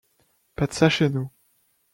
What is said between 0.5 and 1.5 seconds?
Pas de ça chez nous!